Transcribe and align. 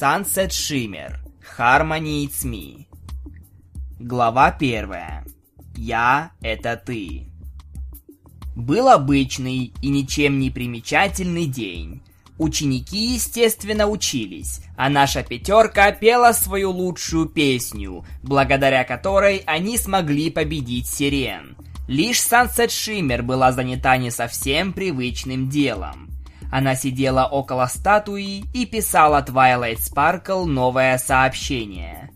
Sunset 0.00 0.50
Shimmer. 0.50 1.18
Harmony 1.58 2.24
It's 2.24 2.42
Me. 2.42 2.86
Глава 3.98 4.50
первая. 4.50 5.26
Я— 5.76 6.32
это 6.40 6.82
ты. 6.82 7.28
Был 8.56 8.88
обычный 8.88 9.74
и 9.82 9.88
ничем 9.90 10.38
не 10.38 10.48
примечательный 10.48 11.44
день. 11.44 12.02
Ученики, 12.38 13.12
естественно, 13.12 13.88
учились, 13.88 14.62
а 14.74 14.88
наша 14.88 15.22
пятерка 15.22 15.92
пела 15.92 16.32
свою 16.32 16.70
лучшую 16.70 17.26
песню, 17.26 18.06
благодаря 18.22 18.84
которой 18.84 19.42
они 19.44 19.76
смогли 19.76 20.30
победить 20.30 20.86
сирен. 20.86 21.58
Лишь 21.88 22.20
Sunset 22.20 22.68
Shimmer 22.68 23.20
была 23.20 23.52
занята 23.52 23.98
не 23.98 24.10
совсем 24.10 24.72
привычным 24.72 25.50
делом. 25.50 26.09
Она 26.50 26.74
сидела 26.74 27.26
около 27.26 27.66
статуи 27.66 28.44
и 28.52 28.66
писала 28.66 29.22
Twilight 29.22 29.78
Sparkle 29.78 30.46
новое 30.46 30.98
сообщение. 30.98 32.10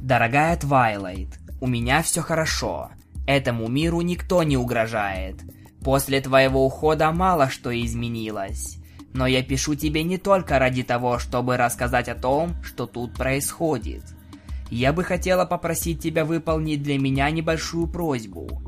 «Дорогая 0.00 0.56
Twilight, 0.56 1.34
у 1.60 1.66
меня 1.66 2.02
все 2.02 2.22
хорошо. 2.22 2.90
Этому 3.26 3.68
миру 3.68 4.00
никто 4.00 4.42
не 4.42 4.56
угрожает. 4.56 5.36
После 5.82 6.20
твоего 6.20 6.64
ухода 6.64 7.10
мало 7.10 7.50
что 7.50 7.70
изменилось. 7.70 8.78
Но 9.12 9.26
я 9.26 9.42
пишу 9.42 9.74
тебе 9.74 10.04
не 10.04 10.18
только 10.18 10.58
ради 10.58 10.84
того, 10.84 11.18
чтобы 11.18 11.56
рассказать 11.56 12.08
о 12.08 12.14
том, 12.14 12.54
что 12.62 12.86
тут 12.86 13.14
происходит. 13.14 14.04
Я 14.70 14.92
бы 14.92 15.02
хотела 15.02 15.44
попросить 15.44 16.00
тебя 16.00 16.24
выполнить 16.24 16.82
для 16.82 16.96
меня 16.96 17.28
небольшую 17.30 17.88
просьбу. 17.88 18.62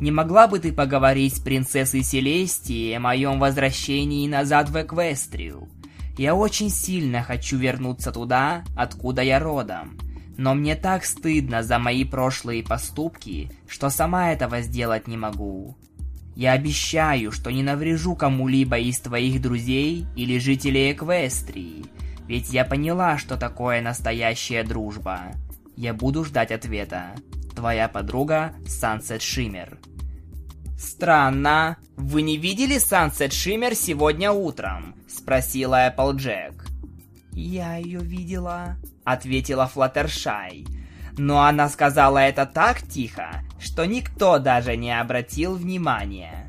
Не 0.00 0.10
могла 0.10 0.48
бы 0.48 0.58
ты 0.58 0.72
поговорить 0.72 1.36
с 1.36 1.40
принцессой 1.40 2.02
Селестией 2.02 2.96
о 2.96 3.00
моем 3.00 3.38
возвращении 3.38 4.28
назад 4.28 4.68
в 4.68 4.80
Эквестрию? 4.80 5.68
Я 6.18 6.34
очень 6.34 6.70
сильно 6.70 7.22
хочу 7.22 7.56
вернуться 7.56 8.12
туда, 8.12 8.64
откуда 8.76 9.22
я 9.22 9.38
родом. 9.38 9.98
Но 10.36 10.54
мне 10.54 10.74
так 10.74 11.04
стыдно 11.04 11.62
за 11.62 11.78
мои 11.78 12.04
прошлые 12.04 12.64
поступки, 12.64 13.50
что 13.68 13.88
сама 13.88 14.32
этого 14.32 14.60
сделать 14.62 15.06
не 15.06 15.16
могу. 15.16 15.76
Я 16.34 16.52
обещаю, 16.52 17.30
что 17.30 17.50
не 17.50 17.62
наврежу 17.62 18.16
кому-либо 18.16 18.78
из 18.78 18.98
твоих 18.98 19.40
друзей 19.40 20.06
или 20.16 20.38
жителей 20.38 20.92
Эквестрии, 20.92 21.84
ведь 22.26 22.52
я 22.52 22.64
поняла, 22.64 23.18
что 23.18 23.36
такое 23.36 23.80
настоящая 23.80 24.64
дружба. 24.64 25.32
Я 25.76 25.94
буду 25.94 26.24
ждать 26.24 26.50
ответа. 26.50 27.14
Твоя 27.54 27.88
подруга 27.88 28.52
Sunset 28.66 29.18
Shimmer. 29.18 29.78
Странно. 30.94 31.76
Вы 31.96 32.22
не 32.22 32.36
видели 32.36 32.76
Sunset 32.76 33.30
Shimmer 33.30 33.74
сегодня 33.74 34.30
утром? 34.30 34.94
Спросила 35.08 35.88
Applejack. 35.88 36.54
Я 37.32 37.78
ее 37.78 37.98
видела, 37.98 38.76
ответила 39.02 39.66
Флаттершай. 39.66 40.64
Но 41.18 41.42
она 41.42 41.68
сказала 41.68 42.18
это 42.18 42.46
так 42.46 42.82
тихо, 42.82 43.42
что 43.58 43.86
никто 43.86 44.38
даже 44.38 44.76
не 44.76 44.96
обратил 44.96 45.56
внимания. 45.56 46.48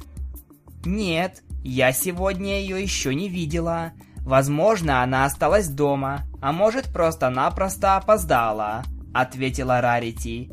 Нет, 0.86 1.42
я 1.64 1.92
сегодня 1.92 2.60
ее 2.62 2.80
еще 2.80 3.16
не 3.16 3.30
видела. 3.30 3.94
Возможно, 4.18 5.02
она 5.02 5.26
осталась 5.26 5.70
дома, 5.70 6.22
а 6.40 6.52
может 6.52 6.94
просто-напросто 6.94 7.98
опоздала, 7.98 8.84
ответила 9.12 9.82
Рарити. 9.82 10.52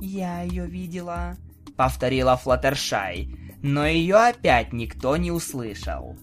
«Я 0.00 0.40
ее 0.42 0.66
видела»,— 0.66 1.36
повторила 1.76 2.36
Флаттершай, 2.36 3.28
но 3.62 3.86
ее 3.86 4.16
опять 4.16 4.72
никто 4.72 5.16
не 5.16 5.30
услышал. 5.30 6.16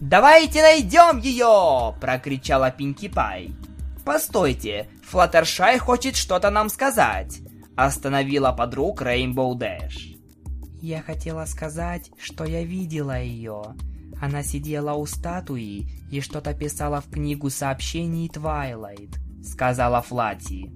«Давайте 0.00 0.62
найдем 0.62 1.18
ее!»— 1.18 1.94
прокричала 2.00 2.70
Пинки 2.70 3.08
Пай. 3.08 3.50
«Постойте, 4.04 4.88
Флаттершай 5.08 5.78
хочет 5.78 6.16
что-то 6.16 6.50
нам 6.50 6.68
сказать!»— 6.68 7.40
остановила 7.76 8.52
подруг 8.52 9.02
Рейнбоу 9.02 9.54
Дэш. 9.54 10.16
«Я 10.80 11.00
хотела 11.00 11.46
сказать, 11.46 12.10
что 12.18 12.44
я 12.44 12.64
видела 12.64 13.20
ее. 13.20 13.62
Она 14.20 14.42
сидела 14.42 14.92
у 14.92 15.06
статуи 15.06 15.88
и 16.10 16.20
что-то 16.20 16.54
писала 16.54 17.00
в 17.00 17.08
книгу 17.10 17.48
сообщений 17.48 18.28
Твайлайт»,— 18.28 19.18
сказала 19.42 20.02
Флати. 20.02 20.70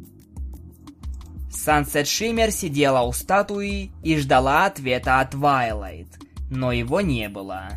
Сансет 1.64 2.06
Шиммер 2.06 2.52
сидела 2.52 3.02
у 3.02 3.12
статуи 3.12 3.90
и 4.04 4.16
ждала 4.16 4.66
ответа 4.66 5.18
от 5.18 5.32
Твайлайт, 5.32 6.06
но 6.50 6.70
его 6.70 7.00
не 7.00 7.28
было. 7.28 7.70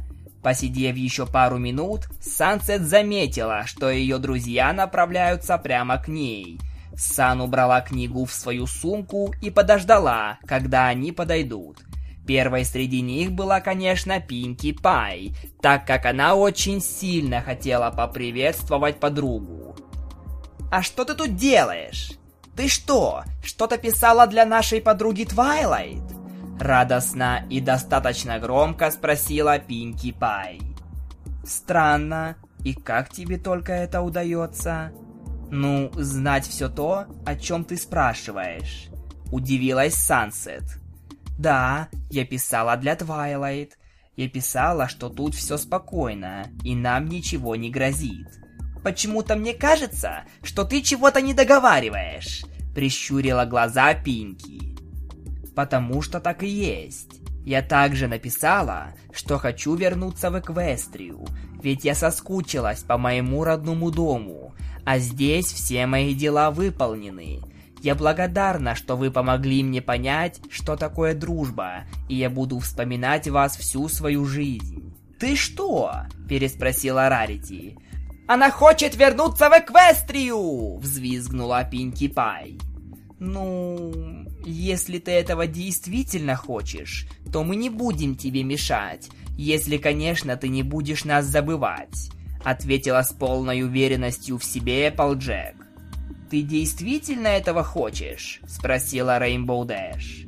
Посидев 0.44 0.96
еще 0.96 1.26
пару 1.26 1.58
минут, 1.58 2.08
Сансет 2.22 2.84
заметила, 2.84 3.66
что 3.66 3.90
ее 3.90 4.20
друзья 4.20 4.72
направляются 4.72 5.58
прямо 5.58 5.98
к 5.98 6.08
ней. 6.08 6.60
Сан 6.96 7.42
убрала 7.42 7.82
книгу 7.82 8.26
в 8.26 8.32
свою 8.32 8.68
сумку 8.68 9.34
и 9.42 9.50
подождала, 9.50 10.38
когда 10.46 10.88
они 10.88 11.12
подойдут. 11.12 11.80
Первой 12.28 12.66
среди 12.66 13.02
них 13.02 13.32
была, 13.32 13.62
конечно, 13.62 14.20
Пинки 14.20 14.74
Пай, 14.74 15.34
так 15.60 15.88
как 15.88 16.06
она 16.06 16.36
очень 16.36 16.82
сильно 16.82 17.42
хотела 17.42 17.90
поприветствовать 17.90 19.00
подругу. 19.00 19.76
«А 20.72 20.84
что 20.84 21.04
ты 21.04 21.16
тут 21.16 21.36
делаешь?» 21.36 22.21
Ты 22.62 22.68
что, 22.68 23.24
что-то 23.44 23.80
писала 23.80 24.28
для 24.28 24.46
нашей 24.46 24.82
подруги 24.82 25.24
Твайлайт? 25.24 26.04
Радостно 26.60 27.44
и 27.50 27.60
достаточно 27.60 28.38
громко 28.38 28.92
спросила 28.92 29.58
Пинки 29.58 30.12
Пай. 30.12 30.62
Странно, 31.44 32.36
и 32.64 32.76
как 32.76 33.10
тебе 33.10 33.40
только 33.40 33.74
это 33.74 34.04
удается? 34.04 34.92
Ну, 35.50 35.90
знать 35.96 36.46
все 36.46 36.70
то, 36.70 37.08
о 37.26 37.36
чем 37.36 37.64
ты 37.66 37.78
спрашиваешь. 37.78 38.90
Удивилась 39.32 39.96
Сансет. 39.96 40.80
Да, 41.40 41.90
я 42.12 42.26
писала 42.28 42.78
для 42.78 42.96
Твайлайт. 42.96 43.80
Я 44.16 44.30
писала, 44.30 44.88
что 44.88 45.10
тут 45.10 45.34
все 45.34 45.58
спокойно, 45.58 46.46
и 46.64 46.76
нам 46.76 47.08
ничего 47.08 47.56
не 47.56 47.72
грозит. 47.72 48.41
Почему-то 48.84 49.36
мне 49.36 49.54
кажется, 49.54 50.24
что 50.42 50.64
ты 50.64 50.82
чего-то 50.82 51.22
не 51.22 51.34
договариваешь, 51.34 52.44
прищурила 52.74 53.46
глаза 53.46 53.94
Пинки. 53.94 54.76
Потому 55.56 56.02
что 56.02 56.20
так 56.20 56.44
и 56.44 56.48
есть. 56.48 57.22
Я 57.46 57.62
также 57.62 58.08
написала, 58.08 58.94
что 59.12 59.38
хочу 59.38 59.76
вернуться 59.76 60.30
в 60.30 60.40
Эквестрию, 60.40 61.26
ведь 61.62 61.84
я 61.84 61.96
соскучилась 61.96 62.84
по 62.84 62.98
моему 62.98 63.44
родному 63.44 63.92
дому, 63.92 64.54
а 64.86 65.00
здесь 65.00 65.48
все 65.48 65.86
мои 65.88 66.14
дела 66.14 66.52
выполнены. 66.52 67.42
Я 67.82 67.96
благодарна, 67.96 68.76
что 68.76 68.96
вы 68.96 69.10
помогли 69.10 69.64
мне 69.64 69.82
понять, 69.82 70.40
что 70.52 70.76
такое 70.76 71.16
дружба, 71.16 71.86
и 72.08 72.16
я 72.16 72.30
буду 72.30 72.60
вспоминать 72.60 73.28
вас 73.28 73.58
всю 73.58 73.90
свою 73.90 74.26
жизнь. 74.26 74.94
«Ты 75.20 75.36
что?»– 75.36 75.92
переспросила 76.30 77.10
Рарити. 77.10 77.78
Она 78.34 78.50
хочет 78.50 78.96
вернуться 78.96 79.50
в 79.50 79.60
Эквестрию!»— 79.60 80.78
взвизгнула 80.82 81.66
Пинки 81.66 82.08
Пай. 82.08 82.58
«Ну, 83.20 84.26
если 84.46 85.00
ты 85.00 85.12
этого 85.12 85.48
действительно 85.48 86.38
хочешь, 86.38 87.10
то 87.34 87.44
мы 87.44 87.58
не 87.58 87.70
будем 87.70 88.16
тебе 88.16 88.44
мешать, 88.44 89.10
если, 89.38 89.76
конечно, 89.76 90.38
ты 90.38 90.48
не 90.48 90.64
будешь 90.64 91.04
нас 91.04 91.26
забывать»,— 91.26 92.10
ответила 92.46 93.02
с 93.02 93.12
полной 93.12 93.64
уверенностью 93.64 94.38
в 94.38 94.46
себе 94.46 94.88
Эпплджек. 94.88 95.58
«Ты 96.30 96.42
действительно 96.42 97.28
этого 97.28 97.66
хочешь?»— 97.66 98.40
спросила 98.48 99.20
Рейнбоу 99.20 99.66
Дэш. 99.66 100.26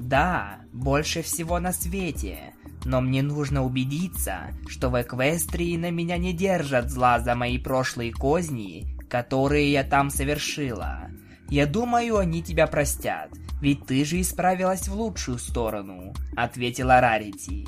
«Да, 0.00 0.60
больше 0.72 1.20
всего 1.20 1.60
на 1.60 1.74
свете», 1.74 2.54
но 2.84 3.00
мне 3.00 3.22
нужно 3.22 3.64
убедиться, 3.64 4.50
что 4.68 4.88
в 4.90 5.00
Эквестрии 5.00 5.76
на 5.76 5.90
меня 5.90 6.16
не 6.16 6.32
держат 6.32 6.90
зла 6.90 7.20
за 7.20 7.34
мои 7.34 7.58
прошлые 7.58 8.12
козни, 8.12 8.96
которые 9.08 9.72
я 9.72 9.84
там 9.84 10.10
совершила. 10.10 11.10
Я 11.48 11.66
думаю, 11.66 12.18
они 12.18 12.42
тебя 12.42 12.66
простят, 12.66 13.30
ведь 13.60 13.84
ты 13.86 14.04
же 14.04 14.20
исправилась 14.20 14.88
в 14.88 14.94
лучшую 14.94 15.38
сторону, 15.38 16.14
ответила 16.36 17.00
Рарити. 17.00 17.66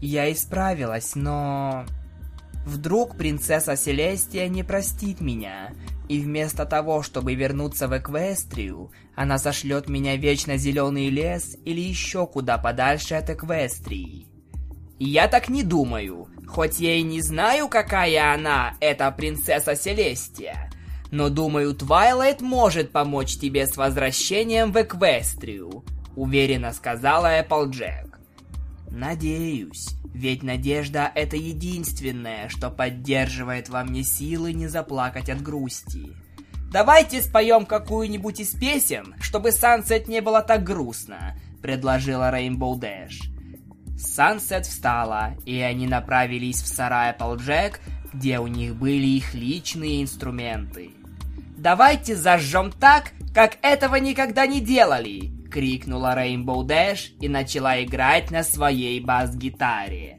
Я 0.00 0.30
исправилась, 0.32 1.14
но... 1.14 1.86
Вдруг 2.66 3.16
принцесса 3.16 3.76
Селестия 3.76 4.48
не 4.48 4.62
простит 4.62 5.20
меня, 5.20 5.72
и 6.08 6.20
вместо 6.20 6.64
того, 6.64 7.02
чтобы 7.02 7.34
вернуться 7.34 7.88
в 7.88 7.96
Эквестрию, 7.96 8.92
она 9.16 9.38
сошлет 9.38 9.88
меня 9.88 10.16
в 10.16 10.20
вечно 10.20 10.56
зеленый 10.56 11.08
лес 11.08 11.56
или 11.64 11.80
еще 11.80 12.26
куда 12.26 12.58
подальше 12.58 13.14
от 13.14 13.30
Эквестрии. 13.30 14.31
Я 15.04 15.26
так 15.26 15.48
не 15.48 15.64
думаю, 15.64 16.28
хоть 16.46 16.78
я 16.78 16.94
и 16.94 17.02
не 17.02 17.20
знаю, 17.22 17.66
какая 17.66 18.34
она, 18.34 18.76
эта 18.78 19.10
принцесса 19.10 19.74
Селестия. 19.74 20.70
Но 21.10 21.28
думаю, 21.28 21.74
Твайлайт 21.74 22.40
может 22.40 22.92
помочь 22.92 23.36
тебе 23.36 23.66
с 23.66 23.76
возвращением 23.76 24.70
в 24.70 24.80
Эквестрию, 24.80 25.84
уверенно 26.14 26.72
сказала 26.72 27.26
Эпплджек. 27.40 28.20
Надеюсь, 28.92 29.88
ведь 30.14 30.44
надежда— 30.44 31.10
это 31.16 31.34
единственное, 31.34 32.48
что 32.48 32.70
поддерживает 32.70 33.70
во 33.70 33.82
мне 33.82 34.04
силы 34.04 34.52
не 34.52 34.68
заплакать 34.68 35.28
от 35.28 35.42
грусти. 35.42 36.12
«Давайте 36.70 37.22
споем 37.22 37.66
какую-нибудь 37.66 38.38
из 38.38 38.50
песен, 38.50 39.16
чтобы 39.20 39.50
Сансет 39.50 40.06
не 40.06 40.20
было 40.20 40.42
так 40.42 40.62
грустно»,— 40.62 41.36
предложила 41.60 42.30
Рейнбоу 42.30 42.76
Дэш. 42.76 43.31
Сансет 44.02 44.66
встала, 44.66 45.34
и 45.46 45.58
они 45.60 45.86
направились 45.86 46.60
в 46.60 46.66
сарай 46.66 47.12
Applejack, 47.12 47.76
где 48.12 48.40
у 48.40 48.46
них 48.46 48.76
были 48.76 49.06
их 49.06 49.34
личные 49.34 50.02
инструменты. 50.02 50.90
«Давайте 51.56 52.16
зажжем 52.16 52.72
так, 52.72 53.12
как 53.32 53.58
этого 53.62 53.96
никогда 53.96 54.46
не 54.46 54.60
делали!»— 54.60 55.32
крикнула 55.50 56.14
Рейнбоу 56.14 56.64
Дэш 56.64 57.12
и 57.20 57.28
начала 57.28 57.82
играть 57.82 58.30
на 58.30 58.42
своей 58.42 59.00
бас-гитаре. 59.00 60.18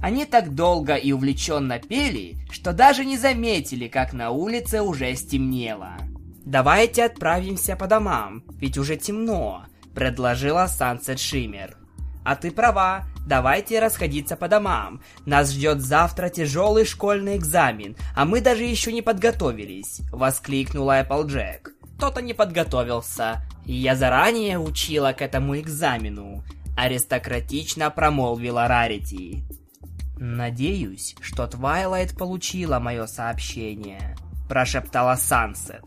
Они 0.00 0.24
так 0.24 0.54
долго 0.54 0.94
и 0.94 1.12
увлеченно 1.12 1.78
пели, 1.78 2.38
что 2.50 2.72
даже 2.72 3.04
не 3.04 3.18
заметили, 3.18 3.86
как 3.88 4.14
на 4.14 4.30
улице 4.30 4.80
уже 4.80 5.14
стемнело. 5.14 5.98
«Давайте 6.46 7.04
отправимся 7.04 7.76
по 7.76 7.86
домам, 7.86 8.42
ведь 8.56 8.78
уже 8.78 8.96
темно»,— 8.96 9.66
предложила 9.94 10.66
Сансет 10.66 11.20
Шиммер. 11.20 11.79
А 12.24 12.36
ты 12.36 12.50
права, 12.50 13.04
давайте 13.26 13.80
расходиться 13.80 14.36
по 14.36 14.48
домам. 14.48 15.02
Нас 15.26 15.52
ждет 15.52 15.80
завтра 15.80 16.28
тяжелый 16.28 16.84
школьный 16.84 17.36
экзамен, 17.36 17.96
а 18.14 18.24
мы 18.24 18.40
даже 18.40 18.64
еще 18.64 18.92
не 18.92 19.02
подготовились, 19.02 20.02
воскликнула 20.12 21.00
Эпплджек. 21.00 21.72
Кто-то 21.96 22.22
не 22.22 22.34
подготовился, 22.34 23.42
я 23.66 23.94
заранее 23.94 24.58
учила 24.58 25.12
к 25.12 25.22
этому 25.22 25.58
экзамену, 25.58 26.42
аристократично 26.76 27.90
промолвила 27.90 28.68
Рарити. 28.68 29.44
Надеюсь, 30.18 31.16
что 31.20 31.46
Твайлайт 31.46 32.16
получила 32.16 32.78
мое 32.78 33.06
сообщение, 33.06 34.16
прошептала 34.48 35.16
Сансет. 35.16 35.84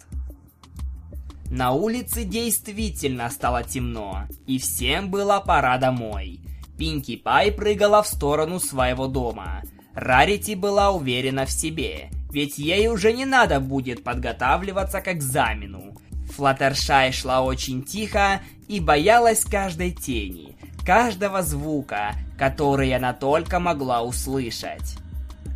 На 1.53 1.71
улице 1.71 2.23
действительно 2.23 3.29
стало 3.29 3.63
темно, 3.63 4.23
и 4.47 4.57
всем 4.57 5.11
было 5.11 5.39
пора 5.39 5.77
домой. 5.77 6.39
Пинки 6.79 7.15
Пай 7.15 7.51
прыгала 7.51 8.01
в 8.01 8.07
сторону 8.07 8.59
своего 8.59 9.05
дома. 9.05 9.61
Рарити 9.93 10.55
была 10.55 10.89
уверена 10.89 11.45
в 11.45 11.51
себе, 11.51 12.09
ведь 12.31 12.57
ей 12.57 12.87
уже 12.87 13.13
не 13.13 13.25
надо 13.25 13.59
будет 13.59 14.03
подготавливаться 14.03 14.99
к 14.99 15.09
экзамену. 15.09 15.95
Флаттершай 16.35 17.11
шла 17.11 17.43
очень 17.43 17.83
тихо 17.83 18.41
и 18.67 18.79
боялась 18.79 19.45
каждой 19.45 19.91
тени, 19.91 20.57
каждого 20.83 21.43
звука, 21.43 22.15
который 22.35 22.95
она 22.95 23.13
только 23.13 23.59
могла 23.59 24.01
услышать. 24.01 24.97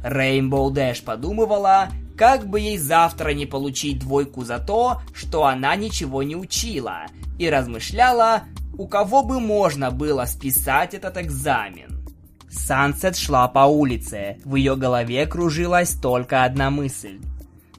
Рейнбоу 0.03 0.69
Дэш 0.69 1.01
подумывала, 1.01 1.89
как 2.17 2.47
бы 2.47 2.59
ей 2.59 2.77
завтра 2.77 3.29
не 3.29 3.45
получить 3.45 3.99
двойку 3.99 4.43
за 4.43 4.59
то, 4.59 5.01
что 5.13 5.45
она 5.45 5.75
ничего 5.75 6.23
не 6.23 6.35
учила, 6.35 7.03
и 7.37 7.49
размышляла, 7.49 8.43
у 8.77 8.87
кого 8.87 9.23
бы 9.23 9.39
можно 9.39 9.91
было 9.91 10.25
списать 10.25 10.93
этот 10.93 11.17
экзамен. 11.17 12.03
Сансет 12.49 13.17
шла 13.17 13.47
по 13.47 13.59
улице, 13.59 14.37
в 14.43 14.55
ее 14.55 14.75
голове 14.75 15.27
кружилась 15.27 15.93
только 15.93 16.43
одна 16.43 16.71
мысль. 16.71 17.19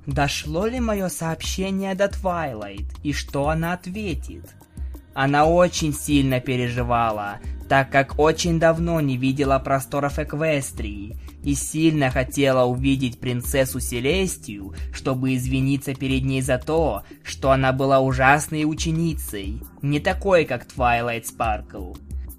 Дошло 0.06 0.66
ли 0.66 0.78
мое 0.78 1.08
сообщение 1.08 1.94
до 1.94 2.08
Твайлайт, 2.08 2.86
и 3.02 3.12
что 3.12 3.48
она 3.48 3.72
ответит? 3.72 4.44
Она 5.14 5.46
очень 5.46 5.92
сильно 5.92 6.40
переживала, 6.40 7.38
так 7.68 7.90
как 7.90 8.18
очень 8.18 8.60
давно 8.60 9.00
не 9.00 9.16
видела 9.16 9.58
просторов 9.58 10.18
Эквестрии, 10.18 11.16
и 11.48 11.54
сильно 11.54 12.10
хотела 12.10 12.66
увидеть 12.66 13.20
принцессу 13.20 13.80
Селестию, 13.80 14.74
чтобы 14.92 15.34
извиниться 15.34 15.94
перед 15.94 16.22
ней 16.22 16.42
за 16.42 16.58
то, 16.58 17.04
что 17.24 17.52
она 17.52 17.72
была 17.72 18.00
ужасной 18.00 18.64
ученицей, 18.66 19.62
не 19.80 19.98
такой, 19.98 20.44
как 20.44 20.66
Твайлайт 20.66 21.26
Спаркл. 21.26 21.94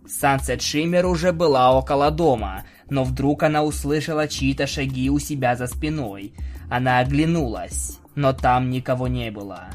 Сансет 0.07 0.61
Шиммер 0.61 1.07
уже 1.07 1.33
была 1.33 1.75
около 1.75 2.11
дома, 2.11 2.65
но 2.91 3.03
вдруг 3.03 3.41
она 3.41 3.63
услышала 3.63 4.27
чьи-то 4.27 4.67
шаги 4.67 5.09
у 5.09 5.17
себя 5.17 5.55
за 5.55 5.65
спиной. 5.65 6.35
Она 6.69 6.99
оглянулась, 6.99 7.97
но 8.13 8.31
там 8.31 8.69
никого 8.69 9.07
не 9.07 9.31
было. 9.31 9.69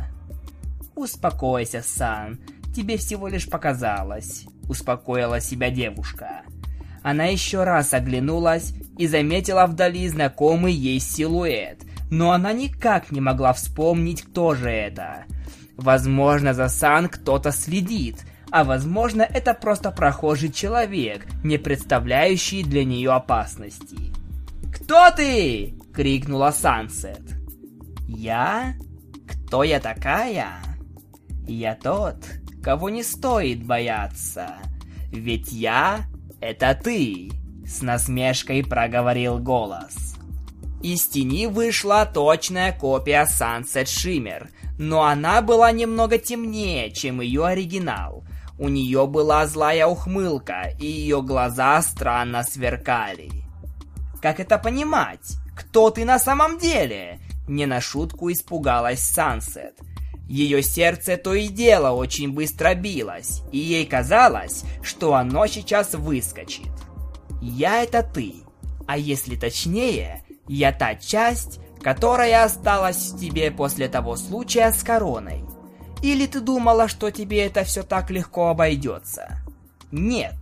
«Успокойся, 0.94 1.82
Сан, 1.84 2.38
тебе 2.72 2.98
всего 2.98 3.26
лишь 3.26 3.50
показалось»,— 3.50 4.46
успокоила 4.69 5.40
себя 5.40 5.70
девушка. 5.70 6.42
Она 7.05 7.27
еще 7.27 7.65
раз 7.65 7.93
оглянулась 7.93 8.73
и 8.97 9.06
заметила 9.06 9.67
вдали 9.67 10.09
знакомый 10.09 10.73
ей 10.73 10.99
силуэт, 10.99 11.83
но 12.11 12.33
она 12.33 12.55
никак 12.55 13.12
не 13.12 13.21
могла 13.21 13.53
вспомнить, 13.53 14.23
кто 14.23 14.55
же 14.55 14.71
это. 14.71 15.25
Возможно, 15.77 16.55
за 16.55 16.69
Сан 16.69 17.11
кто-то 17.11 17.53
следит, 17.53 18.25
а 18.51 18.65
возможно, 18.65 19.21
это 19.21 19.53
просто 19.53 19.91
прохожий 19.91 20.51
человек, 20.51 21.27
не 21.45 21.59
представляющий 21.59 22.62
для 22.62 22.87
нее 22.87 23.12
опасности. 23.12 24.15
«Кто 24.75 25.11
ты?»— 25.11 25.75
крикнула 25.95 26.53
Сансет. 26.53 27.21
«Я? 28.09 28.77
Кто 29.29 29.62
я 29.62 29.79
такая?» 29.79 30.53
«Я 31.47 31.75
тот, 31.75 32.17
кого 32.62 32.89
не 32.89 33.03
стоит 33.03 33.62
бояться, 33.62 34.55
ведь 35.12 35.53
я 35.53 36.06
«Это 36.40 36.78
ты!»— 36.82 37.31
с 37.66 37.82
насмешкой 37.82 38.64
проговорил 38.64 39.38
голос. 39.38 40.16
Из 40.82 41.06
тени 41.06 41.46
вышла 41.46 42.04
точная 42.04 42.72
копия 42.72 43.26
Sunset 43.26 43.84
Shimmer, 43.84 44.48
но 44.78 45.04
она 45.04 45.40
была 45.40 45.72
немного 45.72 46.19
темнее, 46.19 46.90
чем 46.90 47.20
ее 47.22 47.46
оригинал. 47.46 48.25
У 48.58 48.69
нее 48.69 49.06
была 49.06 49.46
злая 49.46 49.86
ухмылка, 49.86 50.75
и 50.78 50.86
ее 50.86 51.22
глаза 51.22 51.81
странно 51.81 52.42
сверкали. 52.42 53.31
«Как 54.20 54.40
это 54.40 54.58
понимать? 54.58 55.36
Кто 55.56 55.90
ты 55.90 56.04
на 56.04 56.19
самом 56.19 56.58
деле?» 56.58 57.19
Не 57.48 57.66
на 57.66 57.81
шутку 57.81 58.31
испугалась 58.31 59.00
Сансет. 59.00 59.78
Ее 60.28 60.62
сердце 60.62 61.16
то 61.16 61.34
и 61.34 61.48
дело 61.48 61.90
очень 61.90 62.32
быстро 62.32 62.74
билось, 62.74 63.43
и 63.52 63.58
ей 63.58 63.84
казалось, 63.84 64.64
что 64.82 65.14
оно 65.14 65.46
сейчас 65.46 65.94
выскочит. 65.94 66.70
«Я— 67.43 67.82
это 67.84 68.02
ты, 68.02 68.36
а 68.86 68.96
если 68.96 69.36
точнее, 69.36 70.24
я 70.48 70.72
та 70.72 70.94
часть, 70.94 71.60
которая 71.82 72.44
осталась 72.44 73.12
в 73.12 73.19
тебе 73.19 73.50
после 73.50 73.88
того 73.88 74.16
случая 74.16 74.72
с 74.72 74.82
короной. 74.82 75.44
Или 76.02 76.26
ты 76.26 76.40
думала, 76.40 76.88
что 76.88 77.10
тебе 77.10 77.44
это 77.46 77.64
все 77.64 77.82
так 77.82 78.10
легко 78.10 78.48
обойдется? 78.48 79.38
Нет, 79.90 80.34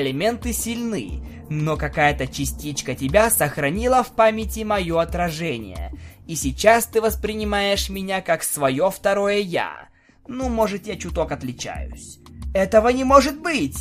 элементы 0.00 0.52
сильны, 0.52 1.22
но 1.48 1.76
какая-то 1.76 2.26
частичка 2.26 2.94
тебя 2.94 3.30
сохранила 3.30 4.02
в 4.02 4.12
памяти 4.12 4.60
мое 4.60 5.00
отражение, 5.00 5.92
и 6.26 6.34
сейчас 6.34 6.86
ты 6.86 7.00
воспринимаешь 7.00 7.88
меня 7.88 8.20
как 8.20 8.42
свое 8.42 8.90
второе 8.90 9.38
«я». 9.38 9.88
Ну, 10.28 10.48
может, 10.48 10.86
я 10.86 10.96
чуток 10.96 11.30
отличаюсь. 11.30 12.18
Этого 12.52 12.88
не 12.88 13.04
может 13.04 13.40
быть! 13.40 13.78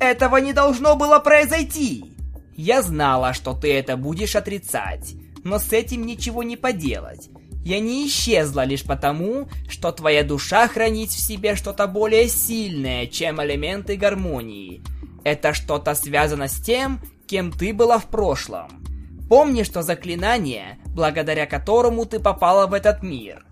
Этого 0.00 0.38
не 0.38 0.52
должно 0.52 0.96
было 0.96 1.18
произойти! 1.18 2.16
Я 2.56 2.80
знала, 2.80 3.34
что 3.34 3.52
ты 3.52 3.72
это 3.74 3.98
будешь 3.98 4.34
отрицать, 4.34 5.14
но 5.44 5.58
с 5.58 5.72
этим 5.72 6.06
ничего 6.06 6.42
не 6.42 6.56
поделать. 6.56 7.28
Я 7.66 7.80
не 7.80 8.06
исчезла 8.06 8.64
лишь 8.64 8.84
потому, 8.84 9.48
что 9.68 9.90
твоя 9.90 10.22
душа 10.22 10.68
хранит 10.68 11.10
в 11.10 11.18
себе 11.18 11.56
что-то 11.56 11.88
более 11.88 12.28
сильное, 12.28 13.08
чем 13.08 13.42
элементы 13.42 13.96
гармонии. 13.96 14.84
Это 15.24 15.52
что-то 15.52 15.96
связано 15.96 16.46
с 16.46 16.60
тем, 16.60 17.00
кем 17.26 17.50
ты 17.50 17.74
была 17.74 17.98
в 17.98 18.06
прошлом. 18.06 18.68
Помнишь 19.28 19.68
то 19.70 19.82
заклинание, 19.82 20.78
благодаря 20.94 21.44
которому 21.44 22.06
ты 22.06 22.20
попала 22.20 22.68
в 22.68 22.72
этот 22.72 23.02
мир? 23.02 23.44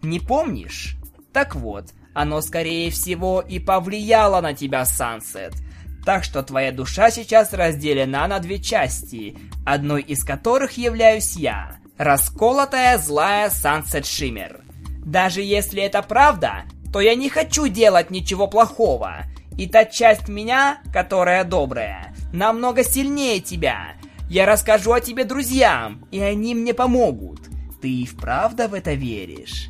Не 0.00 0.20
помнишь? 0.20 0.96
Так 1.32 1.56
вот, 1.56 1.86
оно 2.14 2.42
скорее 2.42 2.92
всего 2.92 3.40
и 3.40 3.58
повлияло 3.58 4.40
на 4.40 4.54
тебя, 4.54 4.84
Сансет. 4.84 5.54
Так 6.04 6.22
что 6.22 6.44
твоя 6.44 6.70
душа 6.70 7.10
сейчас 7.10 7.52
разделена 7.52 8.28
на 8.28 8.38
две 8.38 8.60
части, 8.60 9.36
одной 9.64 10.02
из 10.02 10.22
которых 10.22 10.78
являюсь 10.78 11.34
я. 11.34 11.80
Расколотая 11.98 12.98
злая 12.98 13.48
Сансет 13.48 14.04
Шиммер. 14.04 14.60
Даже 15.04 15.40
если 15.40 15.82
это 15.82 16.02
правда, 16.02 16.64
то 16.92 17.00
я 17.00 17.14
не 17.14 17.30
хочу 17.30 17.68
делать 17.68 18.10
ничего 18.10 18.48
плохого. 18.48 19.24
И 19.56 19.66
та 19.66 19.86
часть 19.86 20.28
меня, 20.28 20.80
которая 20.92 21.42
добрая, 21.44 22.14
намного 22.34 22.84
сильнее 22.84 23.40
тебя. 23.40 23.94
Я 24.28 24.44
расскажу 24.44 24.92
о 24.92 25.00
тебе 25.00 25.24
друзьям, 25.24 26.06
и 26.10 26.20
они 26.20 26.54
мне 26.54 26.74
помогут. 26.74 27.40
Ты 27.80 27.90
и 27.90 28.04
вправду 28.04 28.68
в 28.68 28.74
это 28.74 28.92
веришь? 28.92 29.68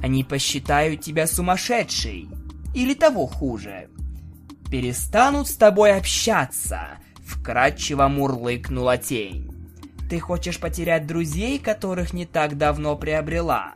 Они 0.00 0.24
посчитают 0.24 1.02
тебя 1.02 1.26
сумасшедшей. 1.26 2.28
Или 2.74 2.94
того 2.94 3.26
хуже. 3.26 3.88
перестанут 4.70 5.48
с 5.48 5.56
тобой 5.56 5.94
общаться, 5.94 6.98
вкрадчиво 7.24 8.08
мурлыкнула 8.08 8.98
тень. 8.98 9.55
Ты 10.08 10.20
хочешь 10.20 10.60
потерять 10.60 11.06
друзей, 11.06 11.58
которых 11.58 12.12
не 12.12 12.26
так 12.26 12.56
давно 12.56 12.96
приобрела? 12.96 13.74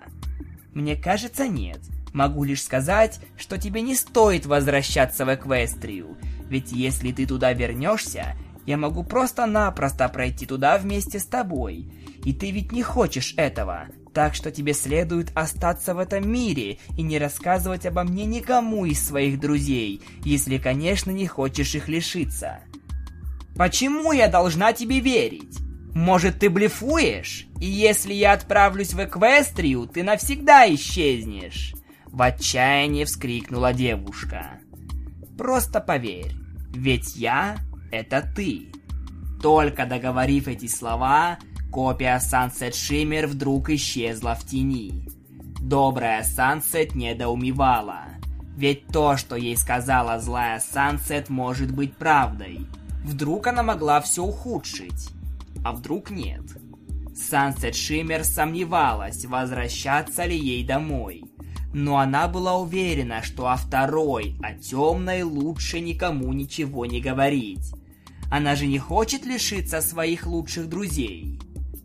Мне 0.72 0.94
кажется, 0.94 1.48
нет. 1.48 1.80
Могу 2.12 2.44
лишь 2.44 2.62
сказать, 2.62 3.20
что 3.36 3.58
тебе 3.58 3.82
не 3.82 3.96
стоит 3.96 4.46
возвращаться 4.46 5.24
в 5.24 5.34
Эквестрию, 5.34 6.16
ведь 6.48 6.72
если 6.72 7.12
ты 7.12 7.26
туда 7.26 7.52
вернешься, 7.52 8.36
я 8.66 8.76
могу 8.76 9.02
просто-напросто 9.02 10.08
пройти 10.08 10.46
туда 10.46 10.78
вместе 10.78 11.18
с 11.18 11.26
тобой. 11.26 11.92
И 12.24 12.32
ты 12.32 12.50
ведь 12.50 12.72
не 12.72 12.82
хочешь 12.82 13.34
этого, 13.36 13.86
так 14.12 14.34
что 14.34 14.50
тебе 14.50 14.74
следует 14.74 15.32
остаться 15.36 15.94
в 15.94 15.98
этом 15.98 16.30
мире 16.30 16.78
и 16.96 17.02
не 17.02 17.18
рассказывать 17.18 17.86
обо 17.86 18.04
мне 18.04 18.24
никому 18.24 18.84
из 18.84 19.04
своих 19.04 19.40
друзей, 19.40 20.02
если, 20.24 20.58
конечно, 20.58 21.10
не 21.10 21.26
хочешь 21.26 21.74
их 21.74 21.88
лишиться. 21.88 22.60
Почему 23.56 24.12
я 24.12 24.28
должна 24.28 24.72
тебе 24.72 25.00
верить? 25.00 25.69
Может, 25.94 26.38
ты 26.38 26.50
блефуешь? 26.50 27.46
И 27.60 27.66
если 27.66 28.12
я 28.14 28.32
отправлюсь 28.32 28.94
в 28.94 29.02
Эквестрию, 29.02 29.86
ты 29.86 30.02
навсегда 30.02 30.72
исчезнешь!» 30.72 31.74
В 32.06 32.22
отчаянии 32.22 33.04
вскрикнула 33.04 33.72
девушка. 33.72 34.60
«Просто 35.36 35.80
поверь, 35.80 36.32
ведь 36.72 37.16
я— 37.16 37.58
это 37.90 38.22
ты!» 38.34 38.72
Только 39.42 39.86
договорив 39.86 40.48
эти 40.48 40.66
слова, 40.66 41.38
копия 41.72 42.20
Sunset 42.20 42.72
Shimmer 42.72 43.26
вдруг 43.26 43.70
исчезла 43.70 44.34
в 44.34 44.44
тени. 44.44 45.08
Добрая 45.60 46.22
Сансет 46.24 46.94
недоумевала. 46.94 48.04
Ведь 48.56 48.88
то, 48.88 49.16
что 49.16 49.36
ей 49.36 49.56
сказала 49.56 50.20
злая 50.20 50.60
Сансет, 50.60 51.30
может 51.30 51.72
быть 51.72 51.96
правдой. 51.96 52.66
Вдруг 53.04 53.46
она 53.46 53.62
могла 53.62 54.00
все 54.02 54.22
ухудшить 54.22 55.10
а 55.64 55.72
вдруг 55.72 56.10
нет? 56.10 56.42
Сансет 57.14 57.74
Шиммер 57.74 58.24
сомневалась, 58.24 59.24
возвращаться 59.24 60.24
ли 60.24 60.36
ей 60.36 60.64
домой. 60.64 61.24
Но 61.72 61.98
она 61.98 62.26
была 62.28 62.56
уверена, 62.56 63.22
что 63.22 63.48
о 63.48 63.56
второй, 63.56 64.36
о 64.42 64.54
темной, 64.54 65.22
лучше 65.22 65.80
никому 65.80 66.32
ничего 66.32 66.86
не 66.86 67.00
говорить. 67.00 67.72
Она 68.30 68.56
же 68.56 68.66
не 68.66 68.78
хочет 68.78 69.24
лишиться 69.24 69.80
своих 69.80 70.26
лучших 70.26 70.68
друзей. 70.68 71.40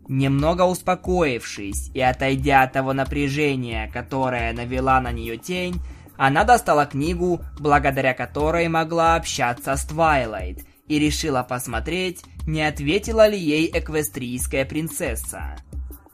Немного 0.08 0.62
успокоившись 0.62 1.90
и 1.92 2.00
отойдя 2.00 2.62
от 2.62 2.72
того 2.72 2.92
напряжения, 2.92 3.90
которое 3.92 4.52
навела 4.52 5.00
на 5.00 5.10
нее 5.10 5.36
тень, 5.36 5.80
она 6.16 6.44
достала 6.44 6.86
книгу, 6.86 7.40
благодаря 7.58 8.14
которой 8.14 8.68
могла 8.68 9.16
общаться 9.16 9.76
с 9.76 9.84
Твайлайт, 9.84 10.64
и 10.88 10.98
решила 10.98 11.42
посмотреть, 11.42 12.22
не 12.46 12.62
ответила 12.62 13.28
ли 13.28 13.38
ей 13.38 13.70
эквестрийская 13.72 14.64
принцесса. 14.64 15.56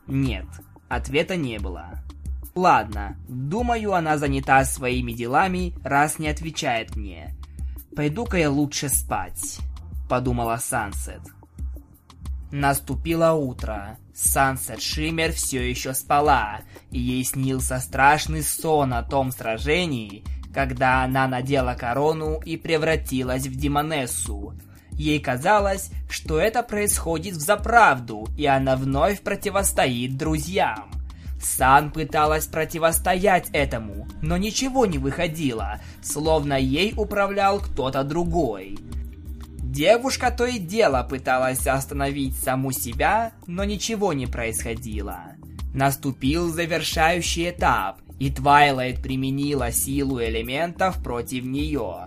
Нет, 0.07 0.47
ответа 0.89 1.37
не 1.37 1.59
было. 1.59 2.03
Ладно, 2.55 3.17
думаю, 3.29 3.95
она 3.95 4.19
занята 4.19 4.65
своими 4.65 5.13
делами, 5.13 5.75
раз 5.83 6.19
не 6.19 6.29
отвечает 6.29 6.97
мне. 6.97 7.35
Пойду-ка 7.97 8.37
я 8.37 8.51
лучше 8.51 8.89
спать, 8.89 9.59
подумала 10.09 10.59
Сансет. 10.59 11.23
Наступило 12.51 13.33
утро. 13.33 13.97
Сансет 14.15 14.83
Шиммер 14.83 15.33
все 15.33 15.69
еще 15.69 15.95
спала, 15.95 16.61
и 16.91 16.99
ей 16.99 17.25
снился 17.25 17.79
страшный 17.79 18.43
сон 18.43 18.93
о 18.93 19.03
том 19.03 19.33
сражении, 19.33 20.23
когда 20.53 21.03
она 21.03 21.27
надела 21.27 21.75
корону 21.75 22.41
и 22.45 22.57
превратилась 22.57 23.47
в 23.47 23.57
Демонессу. 23.57 24.55
Ей 24.93 25.21
казалось, 25.21 25.91
что 26.09 26.39
это 26.39 26.63
происходит 26.63 27.35
в 27.35 27.41
заправду, 27.41 28.29
и 28.37 28.47
она 28.47 28.77
вновь 28.77 29.23
противостоит 29.23 30.17
друзьям. 30.17 30.91
Сан 31.43 31.91
пыталась 31.91 32.47
противостоять 32.47 33.49
этому, 33.53 34.07
но 34.21 34.37
ничего 34.37 34.87
не 34.87 34.99
выходило, 34.99 35.81
словно 36.03 36.55
ей 36.55 36.95
управлял 36.97 37.59
кто-то 37.59 38.05
другой. 38.05 38.79
Девушка 39.59 40.31
то 40.31 40.45
и 40.45 40.59
дело 40.59 41.03
пыталась 41.03 41.67
остановить 41.67 42.37
саму 42.37 42.73
себя, 42.73 43.33
но 43.47 43.65
ничего 43.65 44.13
не 44.13 44.27
происходило. 44.27 45.33
Наступил 45.75 46.53
завершающий 46.53 47.51
этап, 47.51 47.99
и 48.23 48.31
Твайлайт 48.31 49.03
применила 49.03 49.73
силу 49.73 50.23
элементов 50.23 51.03
против 51.03 51.45
нее. 51.45 52.07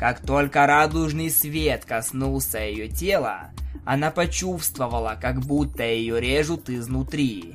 Как 0.00 0.18
только 0.18 0.66
радужный 0.66 1.30
свет 1.30 1.84
коснулся 1.84 2.58
ее 2.58 2.88
тела, 2.88 3.52
она 3.84 4.10
почувствовала, 4.10 5.16
как 5.20 5.38
будто 5.46 5.84
ее 5.84 6.20
режут 6.20 6.68
изнутри. 6.68 7.54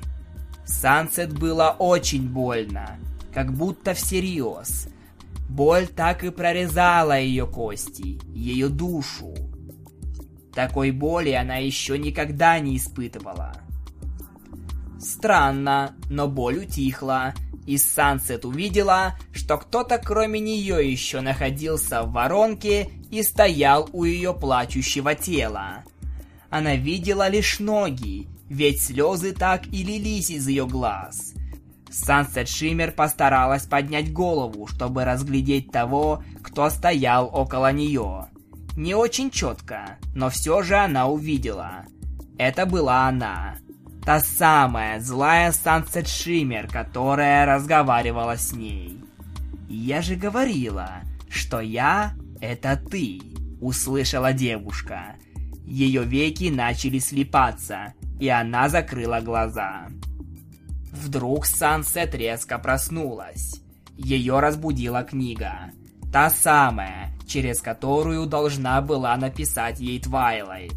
Сансет 0.64 1.38
было 1.38 1.76
очень 1.78 2.30
больно, 2.30 2.98
как 3.34 3.52
будто 3.52 3.94
всерьез. 3.94 4.88
Боль 5.50 5.88
так 5.88 6.24
и 6.24 6.30
прорезала 6.30 7.20
ее 7.20 7.48
кости, 7.48 8.18
ее 8.34 8.70
душу. 8.70 9.36
Такой 10.56 10.92
боли 10.92 11.32
она 11.32 11.58
еще 11.58 11.98
никогда 11.98 12.60
не 12.60 12.78
испытывала. 12.78 13.52
Странно, 15.02 15.98
но 16.10 16.30
боль 16.30 16.60
утихла, 16.60 17.34
и 17.70 17.78
Сансет 17.78 18.46
увидела, 18.46 19.16
что 19.32 19.58
кто-то 19.58 20.00
кроме 20.00 20.40
нее 20.40 20.92
еще 20.92 21.22
находился 21.22 22.02
в 22.02 22.12
воронке 22.14 22.90
и 23.12 23.22
стоял 23.22 23.88
у 23.94 24.06
ее 24.06 24.34
плачущего 24.34 25.14
тела. 25.14 25.84
Она 26.50 26.76
видела 26.76 27.28
лишь 27.30 27.60
ноги, 27.60 28.28
ведь 28.50 28.82
слезы 28.82 29.34
так 29.34 29.68
и 29.68 29.84
лились 29.84 30.32
из 30.32 30.48
ее 30.48 30.66
глаз. 30.66 31.36
Сансет 31.92 32.50
Шиммер 32.50 32.92
постаралась 32.92 33.68
поднять 33.68 34.12
голову, 34.12 34.66
чтобы 34.66 35.06
разглядеть 35.06 35.72
того, 35.72 36.24
кто 36.42 36.72
стоял 36.72 37.30
около 37.32 37.72
нее. 37.72 38.30
Не 38.78 38.96
очень 38.96 39.30
четко, 39.30 40.00
но 40.16 40.32
все 40.32 40.64
же 40.64 40.76
она 40.76 41.08
увидела. 41.08 41.86
Это 42.40 42.66
была 42.66 43.08
она. 43.08 43.58
Та 44.10 44.22
самая 44.22 45.00
злая 45.00 45.52
Сансет 45.52 46.08
Шиммер, 46.08 46.68
которая 46.68 47.46
разговаривала 47.46 48.38
с 48.38 48.54
ней. 48.54 48.98
«Я 49.68 50.02
же 50.02 50.16
говорила, 50.16 51.02
что 51.30 51.60
я— 51.60 52.14
это 52.42 52.76
ты»,— 52.76 53.22
услышала 53.62 54.34
девушка. 54.34 55.16
Ее 55.64 56.06
веки 56.06 56.50
начали 56.50 56.98
слипаться, 56.98 57.94
и 58.20 58.28
она 58.30 58.68
закрыла 58.68 59.20
глаза. 59.20 59.90
Вдруг 60.92 61.46
Сансет 61.46 62.16
резко 62.16 62.58
проснулась. 62.58 63.62
Ее 63.96 64.40
разбудила 64.40 65.04
книга. 65.04 65.70
Та 66.12 66.32
самая, 66.32 67.12
через 67.28 67.62
которую 67.62 68.26
должна 68.26 68.82
была 68.82 69.16
написать 69.18 69.80
ей 69.80 70.02
Твайлайт. 70.02 70.74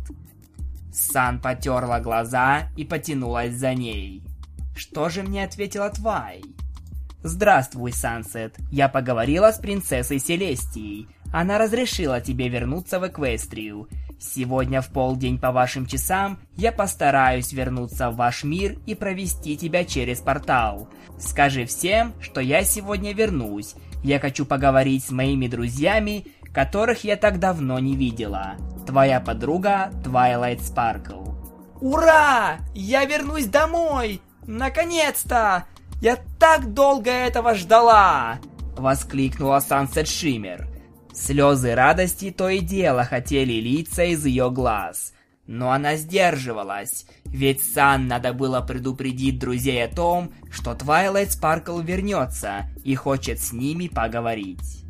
Сан 0.92 1.40
потерла 1.40 2.00
глаза 2.00 2.68
и 2.76 2.84
потянулась 2.84 3.54
за 3.54 3.74
ней. 3.74 4.22
Что 4.76 5.08
же 5.08 5.22
мне 5.22 5.44
ответила 5.44 5.90
Твай? 5.90 6.42
Здравствуй, 7.22 7.92
Сансет. 7.92 8.56
Я 8.70 8.88
поговорила 8.88 9.52
с 9.52 9.58
принцессой 9.58 10.18
Селестией. 10.18 11.08
Она 11.32 11.58
разрешила 11.58 12.20
тебе 12.20 12.48
вернуться 12.48 13.00
в 13.00 13.06
Эквестрию. 13.06 13.88
Сегодня 14.20 14.80
в 14.82 14.88
полдень 14.88 15.38
по 15.38 15.50
вашим 15.50 15.86
часам 15.86 16.38
я 16.56 16.72
постараюсь 16.72 17.52
вернуться 17.52 18.10
в 18.10 18.16
ваш 18.16 18.44
мир 18.44 18.76
и 18.86 18.94
провести 18.94 19.56
тебя 19.56 19.84
через 19.84 20.20
портал. 20.20 20.88
Скажи 21.18 21.64
всем, 21.64 22.12
что 22.20 22.40
я 22.40 22.64
сегодня 22.64 23.14
вернусь. 23.14 23.74
Я 24.04 24.18
хочу 24.18 24.44
поговорить 24.44 25.04
с 25.04 25.10
моими 25.10 25.46
друзьями, 25.48 26.26
которых 26.52 27.04
я 27.04 27.16
так 27.16 27.38
давно 27.38 27.78
не 27.78 27.96
видела. 27.96 28.56
Твоя 28.86 29.20
подруга 29.20 29.90
Твайлайт 30.04 30.62
Спаркл. 30.62 31.32
Ура! 31.80 32.58
Я 32.74 33.04
вернусь 33.04 33.46
домой! 33.46 34.20
Наконец-то! 34.46 35.64
Я 36.00 36.18
так 36.38 36.74
долго 36.74 37.10
этого 37.10 37.54
ждала! 37.54 38.38
Воскликнула 38.76 39.60
Сансет 39.60 40.08
Шиммер. 40.08 40.68
Слезы 41.12 41.74
радости 41.74 42.30
то 42.30 42.48
и 42.48 42.60
дело 42.60 43.04
хотели 43.04 43.52
литься 43.54 44.04
из 44.04 44.24
ее 44.24 44.50
глаз. 44.50 45.12
Но 45.46 45.72
она 45.72 45.96
сдерживалась, 45.96 47.04
ведь 47.24 47.62
Сан 47.62 48.06
надо 48.06 48.32
было 48.32 48.60
предупредить 48.60 49.38
друзей 49.38 49.84
о 49.84 49.94
том, 49.94 50.32
что 50.50 50.74
Твайлайт 50.74 51.32
Спаркл 51.32 51.80
вернется 51.80 52.70
и 52.84 52.94
хочет 52.94 53.40
с 53.40 53.52
ними 53.52 53.88
поговорить. 53.88 54.84